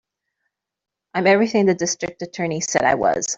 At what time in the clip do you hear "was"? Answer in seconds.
2.95-3.27